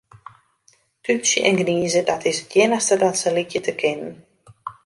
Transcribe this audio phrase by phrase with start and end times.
[1.07, 4.13] Tútsje en gnize, dat is it iennichste dat se lykje te kinnen.